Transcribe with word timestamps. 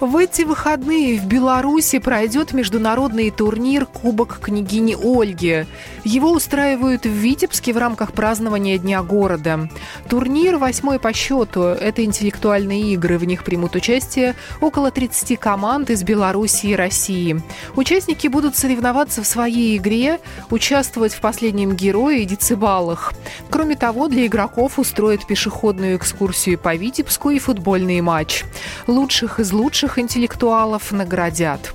В 0.00 0.16
эти 0.16 0.42
выходные 0.42 1.18
в 1.18 1.26
Беларуси 1.26 1.98
пройдет 1.98 2.52
международный 2.52 3.32
турнир 3.32 3.84
«Кубок 3.84 4.38
княгини 4.38 4.94
Ольги». 4.94 5.66
Его 6.04 6.30
устраивают 6.30 7.02
в 7.04 7.08
Витебске 7.08 7.72
в 7.72 7.78
рамках 7.78 8.12
празднования 8.12 8.78
Дня 8.78 9.02
города. 9.02 9.68
Турнир 10.08 10.56
восьмой 10.56 11.00
по 11.00 11.12
счету. 11.12 11.62
Это 11.62 12.04
интеллектуальные 12.04 12.92
игры. 12.92 13.18
В 13.18 13.24
них 13.24 13.42
примут 13.42 13.74
участие 13.74 14.36
около 14.60 14.92
30 14.92 15.36
команд 15.40 15.90
из 15.90 16.04
Беларуси 16.04 16.66
и 16.66 16.76
России. 16.76 17.42
Участники 17.74 18.28
будут 18.28 18.56
соревноваться 18.56 19.22
в 19.24 19.26
своей 19.26 19.76
игре, 19.78 20.20
участвовать 20.48 21.12
в 21.12 21.20
последнем 21.20 21.74
герое 21.74 22.18
и 22.18 22.24
децибалах. 22.24 23.14
Кроме 23.50 23.74
того, 23.74 24.06
для 24.06 24.26
игроков 24.26 24.78
устроят 24.78 25.26
пешеходную 25.26 25.96
экскурсию 25.96 26.56
по 26.56 26.76
Витебску 26.76 27.30
и 27.30 27.40
футбольный 27.40 28.00
матч. 28.00 28.44
Лучших 28.86 29.40
из 29.40 29.52
лучших 29.52 29.87
лучших 29.88 29.98
интеллектуалов 29.98 30.92
наградят. 30.92 31.72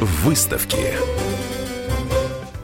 Выставки. 0.00 0.94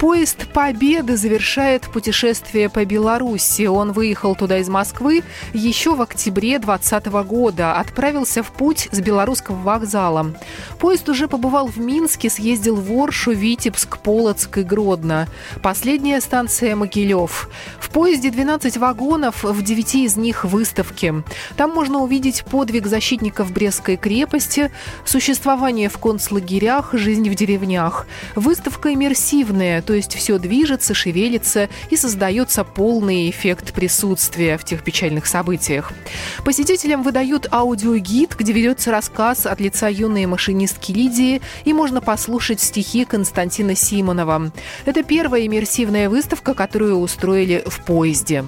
Поезд 0.03 0.49
«Победы» 0.53 1.17
завершает 1.17 1.83
путешествие 1.83 2.69
по 2.69 2.85
Беларуси. 2.85 3.67
Он 3.67 3.93
выехал 3.93 4.35
туда 4.35 4.59
из 4.59 4.69
Москвы 4.69 5.23
еще 5.53 5.95
в 5.95 6.03
октябре 6.03 6.59
2020 6.59 7.07
года. 7.25 7.75
Отправился 7.75 8.43
в 8.43 8.51
путь 8.51 8.89
с 8.91 8.99
белорусского 8.99 9.55
вокзала. 9.55 10.35
Поезд 10.81 11.09
уже 11.09 11.29
побывал 11.29 11.69
в 11.69 11.79
Минске, 11.79 12.31
съездил 12.31 12.75
в 12.75 12.91
Оршу, 12.91 13.31
Витебск, 13.31 13.99
Полоцк 13.99 14.59
и 14.59 14.63
Гродно. 14.63 15.29
Последняя 15.63 16.21
станция 16.21 16.75
Могилев. 16.75 17.49
В 17.79 17.91
поезде 17.91 18.33
12 18.33 18.79
вагонов, 18.79 19.45
в 19.45 19.63
9 19.63 19.95
из 19.95 20.17
них 20.17 20.45
выставки. 20.45 21.15
Там 21.57 21.71
можно 21.71 22.01
увидеть 22.01 22.45
подвиг 22.45 22.89
защитников 22.89 23.53
Брестской 23.53 23.97
крепости, 23.97 24.73
существование 25.05 25.89
в 25.89 25.99
концлагерях, 25.99 26.93
жизнь 26.93 27.31
в 27.31 27.37
деревнях. 27.37 28.09
Выставка 28.35 28.93
иммерсивная, 28.93 29.81
есть 29.95 30.15
все 30.15 30.39
движется, 30.39 30.95
шевелится 30.95 31.69
и 31.91 31.97
создается 31.97 32.65
полный 32.65 33.31
эффект 33.31 33.73
присутствия 33.73 34.59
в 34.59 34.65
тех 34.65 34.83
печальных 34.83 35.27
событиях. 35.27 35.93
Посетителям 36.45 37.03
выдают 37.03 37.49
аудиогид, 37.51 38.35
где 38.37 38.53
ведется 38.53 38.91
рассказ 38.91 39.47
от 39.47 39.61
лица 39.61 39.89
юной 39.89 40.27
машинистки 40.27 40.93
Лидии, 40.93 41.41
и 41.65 41.73
можно 41.73 42.01
послушать 42.01 42.61
стихи 42.61 43.05
Константина 43.05 43.75
Симонова. 43.75 44.53
Это 44.85 45.03
первая 45.03 45.47
иммерсивная 45.47 46.09
выставка, 46.09 46.55
которую 46.55 46.99
устроили 46.99 47.63
в 47.67 47.85
поезде. 47.85 48.45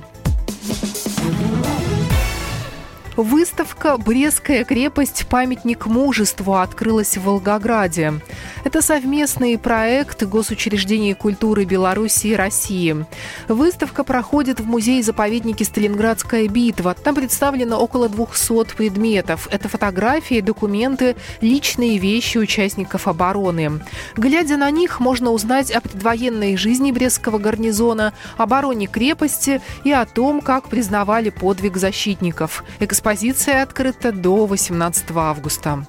Выставка 3.17 3.97
«Брестская 3.97 4.65
крепость. 4.65 5.27
Памятник 5.29 5.87
мужеству» 5.87 6.55
открылась 6.55 7.17
в 7.17 7.23
Волгограде. 7.23 8.15
Это 8.65 8.83
совместный 8.83 9.57
проект 9.57 10.25
госучреждений 10.25 11.15
культуры 11.15 11.65
Беларуси 11.65 12.29
и 12.29 12.35
России. 12.35 13.07
Выставка 13.47 14.03
проходит 14.03 14.59
в 14.59 14.67
музее-заповеднике 14.67 15.65
«Сталинградская 15.65 16.49
битва». 16.49 16.95
Там 16.95 17.15
представлено 17.15 17.79
около 17.79 18.09
200 18.09 18.75
предметов. 18.75 19.47
Это 19.53 19.69
фотографии, 19.69 20.41
документы, 20.41 21.15
личные 21.41 21.99
вещи 21.99 22.39
участников 22.39 23.07
обороны. 23.07 23.81
Глядя 24.17 24.57
на 24.57 24.71
них, 24.73 24.99
можно 24.99 25.31
узнать 25.31 25.71
о 25.71 25.81
предвоенной 25.81 26.57
жизни 26.57 26.91
Брестского 26.91 27.39
гарнизона, 27.39 28.13
обороне 28.39 28.89
крепости 28.89 29.61
и 29.85 29.93
о 29.93 30.05
том, 30.05 30.41
как 30.41 30.69
признавали 30.69 31.31
подвиг 31.31 31.77
защитников. 31.77 32.65
Экспозиция 33.05 33.63
открыта 33.63 34.13
до 34.13 34.47
18 34.47 35.05
августа. 35.11 35.87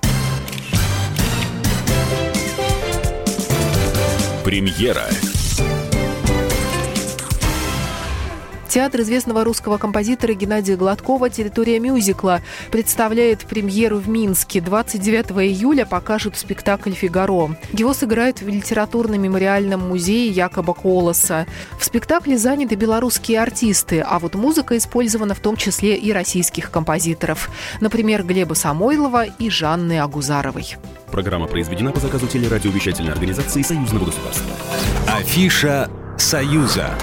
Премьера. 4.44 5.08
Театр 8.76 9.00
известного 9.04 9.46
русского 9.46 9.78
композитора 9.78 10.34
Геннадия 10.34 10.76
Гладкова 10.76 11.30
«Территория 11.30 11.80
мюзикла» 11.80 12.42
представляет 12.72 13.46
премьеру 13.46 14.00
в 14.00 14.10
Минске. 14.10 14.60
29 14.60 15.32
июля 15.50 15.86
покажут 15.86 16.36
спектакль 16.36 16.92
«Фигаро». 16.92 17.56
Его 17.72 17.94
сыграют 17.94 18.42
в 18.42 18.50
литературно-мемориальном 18.50 19.88
музее 19.88 20.28
Якоба 20.28 20.74
Колоса. 20.74 21.46
В 21.80 21.86
спектакле 21.86 22.38
заняты 22.38 22.76
белорусские 22.76 23.40
артисты, 23.40 24.02
а 24.02 24.20
вот 24.20 24.36
музыка 24.36 24.76
использована 24.76 25.36
в 25.36 25.40
том 25.40 25.56
числе 25.56 25.96
и 25.96 26.12
российских 26.12 26.70
композиторов. 26.70 27.50
Например, 27.80 28.24
Глеба 28.24 28.56
Самойлова 28.56 29.24
и 29.24 29.50
Жанны 29.50 30.02
Агузаровой. 30.02 30.76
Программа 31.10 31.48
произведена 31.48 31.94
по 31.94 32.02
заказу 32.02 32.28
телерадиовещательной 32.28 33.14
организации 33.14 33.62
Союзного 33.62 34.04
государства. 34.04 34.52
Афиша 35.08 35.90
«Союза». 36.18 36.94